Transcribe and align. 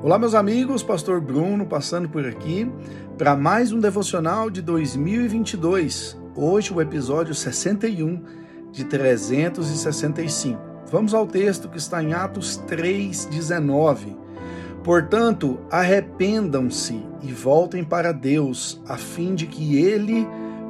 Olá, 0.00 0.16
meus 0.16 0.32
amigos, 0.32 0.84
Pastor 0.84 1.20
Bruno 1.20 1.66
passando 1.66 2.08
por 2.08 2.24
aqui 2.24 2.70
para 3.18 3.34
mais 3.34 3.72
um 3.72 3.80
devocional 3.80 4.48
de 4.48 4.62
2022. 4.62 6.16
Hoje, 6.36 6.72
o 6.72 6.80
episódio 6.80 7.34
61 7.34 8.22
de 8.70 8.84
365. 8.84 10.56
Vamos 10.88 11.12
ao 11.12 11.26
texto 11.26 11.68
que 11.68 11.78
está 11.78 12.00
em 12.00 12.12
Atos 12.12 12.62
3,19. 12.68 14.16
Portanto, 14.84 15.58
arrependam-se 15.68 17.04
e 17.20 17.32
voltem 17.32 17.82
para 17.82 18.12
Deus, 18.12 18.80
a 18.86 18.96
fim 18.96 19.34
de 19.34 19.48
que 19.48 19.78
Ele 19.78 20.24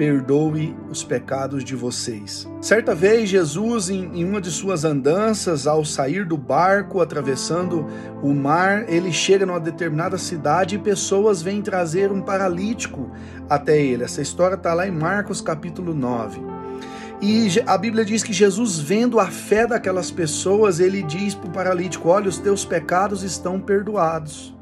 perdoe 0.00 0.74
os 0.88 1.04
pecados 1.04 1.62
de 1.62 1.76
vocês. 1.76 2.48
Certa 2.62 2.94
vez, 2.94 3.28
Jesus, 3.28 3.90
em, 3.90 4.24
uma 4.24 4.40
de 4.40 4.50
suas 4.50 4.82
andanças, 4.82 5.66
ao 5.66 5.84
sair 5.84 6.24
do 6.24 6.38
barco, 6.38 7.02
atravessando 7.02 7.86
o 8.22 8.32
mar, 8.32 8.90
ele 8.90 9.12
chega 9.12 9.44
numa 9.44 9.60
determinada 9.60 10.16
cidade 10.16 10.76
e 10.76 10.78
pessoas 10.78 11.42
vêm 11.42 11.60
trazer 11.60 12.10
um 12.10 12.22
paralítico 12.22 13.10
até 13.46 13.78
ele. 13.78 14.02
Essa 14.02 14.22
história 14.22 14.54
está 14.54 14.72
lá 14.72 14.88
em 14.88 14.90
Marcos 14.90 15.42
capítulo 15.42 15.92
9. 15.92 16.40
E 17.20 17.62
a 17.66 17.76
Bíblia 17.76 18.02
diz 18.02 18.22
que 18.22 18.32
Jesus, 18.32 18.78
vendo 18.78 19.20
a 19.20 19.26
fé 19.26 19.66
daquelas 19.66 20.10
pessoas, 20.10 20.80
ele 20.80 21.02
diz 21.02 21.34
para 21.34 21.50
o 21.50 21.52
paralítico: 21.52 22.08
Olha, 22.08 22.30
os 22.30 22.38
teus 22.38 22.64
pecados 22.64 23.22
estão 23.22 23.60
perdoados. 23.60 24.56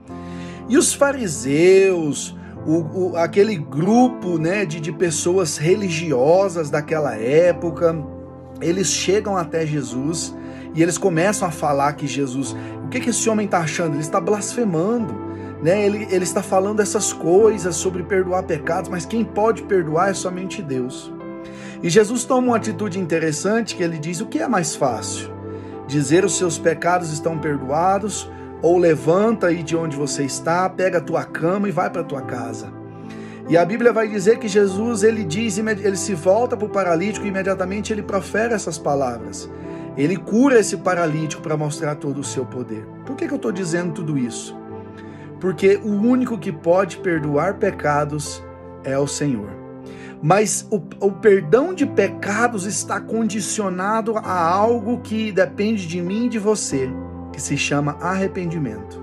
E 0.68 0.76
os 0.76 0.92
fariseus, 0.92 2.36
o, 2.66 3.10
o, 3.10 3.16
aquele 3.16 3.56
grupo 3.56 4.38
né, 4.38 4.64
de, 4.64 4.80
de 4.80 4.92
pessoas 4.92 5.56
religiosas 5.56 6.70
daquela 6.70 7.16
época, 7.16 7.96
eles 8.60 8.88
chegam 8.88 9.36
até 9.36 9.66
Jesus 9.66 10.34
e 10.74 10.82
eles 10.82 10.98
começam 10.98 11.48
a 11.48 11.50
falar 11.50 11.94
que 11.94 12.06
Jesus. 12.06 12.54
O 12.84 12.88
que, 12.88 13.00
que 13.00 13.10
esse 13.10 13.28
homem 13.28 13.46
está 13.46 13.58
achando? 13.58 13.94
Ele 13.94 14.00
está 14.00 14.20
blasfemando. 14.20 15.14
Né? 15.62 15.84
Ele, 15.84 16.06
ele 16.10 16.24
está 16.24 16.42
falando 16.42 16.80
essas 16.80 17.12
coisas 17.12 17.74
sobre 17.76 18.02
perdoar 18.02 18.44
pecados, 18.44 18.88
mas 18.88 19.04
quem 19.04 19.24
pode 19.24 19.62
perdoar 19.64 20.10
é 20.10 20.14
somente 20.14 20.62
Deus. 20.62 21.12
E 21.82 21.88
Jesus 21.88 22.24
toma 22.24 22.48
uma 22.48 22.56
atitude 22.56 22.98
interessante 22.98 23.76
que 23.76 23.82
ele 23.82 23.98
diz: 23.98 24.20
o 24.20 24.26
que 24.26 24.38
é 24.38 24.48
mais 24.48 24.74
fácil? 24.74 25.32
Dizer 25.86 26.24
os 26.24 26.36
seus 26.36 26.58
pecados 26.58 27.12
estão 27.12 27.38
perdoados 27.38 28.30
ou 28.60 28.78
levanta 28.78 29.48
aí 29.48 29.62
de 29.62 29.76
onde 29.76 29.96
você 29.96 30.24
está, 30.24 30.68
pega 30.68 30.98
a 30.98 31.00
tua 31.00 31.24
cama 31.24 31.68
e 31.68 31.72
vai 31.72 31.88
para 31.90 32.00
a 32.00 32.04
tua 32.04 32.22
casa. 32.22 32.72
E 33.48 33.56
a 33.56 33.64
Bíblia 33.64 33.92
vai 33.92 34.08
dizer 34.08 34.38
que 34.38 34.48
Jesus, 34.48 35.02
ele 35.02 35.24
diz, 35.24 35.56
ele 35.56 35.96
se 35.96 36.14
volta 36.14 36.56
para 36.56 36.66
o 36.66 36.70
paralítico 36.70 37.24
e 37.24 37.28
imediatamente 37.28 37.92
ele 37.92 38.02
profere 38.02 38.52
essas 38.52 38.76
palavras. 38.76 39.48
Ele 39.96 40.16
cura 40.16 40.58
esse 40.58 40.76
paralítico 40.76 41.42
para 41.42 41.56
mostrar 41.56 41.94
todo 41.94 42.20
o 42.20 42.24
seu 42.24 42.44
poder. 42.44 42.86
Por 43.06 43.16
que, 43.16 43.26
que 43.26 43.32
eu 43.32 43.36
estou 43.36 43.50
dizendo 43.50 43.94
tudo 43.94 44.18
isso? 44.18 44.56
Porque 45.40 45.80
o 45.82 45.92
único 45.92 46.36
que 46.36 46.52
pode 46.52 46.98
perdoar 46.98 47.54
pecados 47.54 48.44
é 48.84 48.98
o 48.98 49.06
Senhor. 49.06 49.48
Mas 50.20 50.66
o, 50.70 50.82
o 51.00 51.12
perdão 51.12 51.72
de 51.72 51.86
pecados 51.86 52.66
está 52.66 53.00
condicionado 53.00 54.16
a 54.18 54.40
algo 54.40 54.98
que 55.00 55.32
depende 55.32 55.86
de 55.86 56.02
mim 56.02 56.26
e 56.26 56.28
de 56.28 56.38
você 56.38 56.90
que 57.38 57.42
se 57.42 57.56
chama 57.56 57.96
arrependimento. 58.00 59.00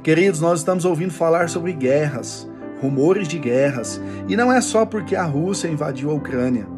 Queridos, 0.00 0.40
nós 0.40 0.60
estamos 0.60 0.84
ouvindo 0.84 1.12
falar 1.12 1.48
sobre 1.48 1.72
guerras, 1.72 2.48
rumores 2.80 3.26
de 3.26 3.36
guerras, 3.36 4.00
e 4.28 4.36
não 4.36 4.52
é 4.52 4.60
só 4.60 4.86
porque 4.86 5.16
a 5.16 5.24
Rússia 5.24 5.66
invadiu 5.66 6.12
a 6.12 6.14
Ucrânia, 6.14 6.68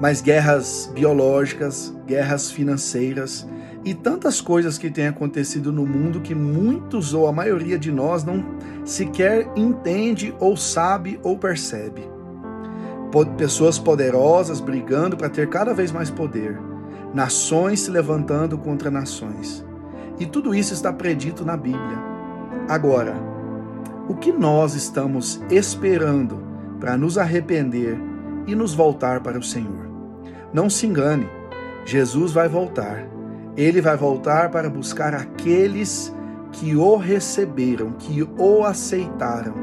mas 0.00 0.20
guerras 0.20 0.90
biológicas, 0.92 1.94
guerras 2.08 2.50
financeiras 2.50 3.46
e 3.84 3.94
tantas 3.94 4.40
coisas 4.40 4.78
que 4.78 4.90
têm 4.90 5.06
acontecido 5.06 5.70
no 5.70 5.86
mundo 5.86 6.20
que 6.20 6.34
muitos 6.34 7.14
ou 7.14 7.28
a 7.28 7.32
maioria 7.32 7.78
de 7.78 7.92
nós 7.92 8.24
não 8.24 8.44
sequer 8.84 9.48
entende 9.54 10.34
ou 10.40 10.56
sabe 10.56 11.20
ou 11.22 11.38
percebe. 11.38 12.02
Pessoas 13.36 13.78
poderosas 13.78 14.60
brigando 14.60 15.16
para 15.16 15.28
ter 15.28 15.48
cada 15.48 15.72
vez 15.72 15.92
mais 15.92 16.10
poder, 16.10 16.58
nações 17.14 17.78
se 17.78 17.92
levantando 17.92 18.58
contra 18.58 18.90
nações. 18.90 19.67
E 20.18 20.26
tudo 20.26 20.54
isso 20.54 20.74
está 20.74 20.92
predito 20.92 21.44
na 21.44 21.56
Bíblia. 21.56 21.98
Agora, 22.68 23.14
o 24.08 24.14
que 24.14 24.32
nós 24.32 24.74
estamos 24.74 25.40
esperando 25.50 26.42
para 26.80 26.96
nos 26.96 27.16
arrepender 27.16 27.98
e 28.46 28.54
nos 28.54 28.74
voltar 28.74 29.20
para 29.20 29.38
o 29.38 29.42
Senhor? 29.42 29.88
Não 30.52 30.68
se 30.68 30.86
engane, 30.86 31.28
Jesus 31.84 32.32
vai 32.32 32.48
voltar. 32.48 33.06
Ele 33.56 33.80
vai 33.80 33.96
voltar 33.96 34.50
para 34.50 34.70
buscar 34.70 35.14
aqueles 35.14 36.14
que 36.52 36.74
o 36.74 36.96
receberam, 36.96 37.92
que 37.92 38.22
o 38.38 38.64
aceitaram 38.64 39.54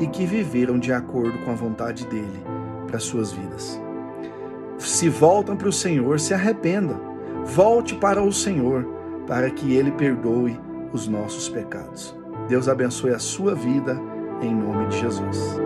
e 0.00 0.06
que 0.06 0.24
viveram 0.24 0.78
de 0.78 0.92
acordo 0.92 1.38
com 1.44 1.50
a 1.50 1.54
vontade 1.54 2.06
dele 2.06 2.42
para 2.86 2.98
suas 2.98 3.32
vidas. 3.32 3.80
Se 4.78 5.08
voltam 5.08 5.56
para 5.56 5.68
o 5.68 5.72
Senhor, 5.72 6.18
se 6.18 6.34
arrependa. 6.34 6.98
Volte 7.44 7.94
para 7.94 8.22
o 8.22 8.32
Senhor 8.32 9.01
para 9.26 9.50
que 9.50 9.74
Ele 9.74 9.90
perdoe 9.92 10.58
os 10.92 11.08
nossos 11.08 11.48
pecados. 11.48 12.14
Deus 12.48 12.68
abençoe 12.68 13.12
a 13.12 13.18
sua 13.18 13.54
vida, 13.54 13.98
em 14.40 14.54
nome 14.54 14.88
de 14.88 15.00
Jesus. 15.00 15.58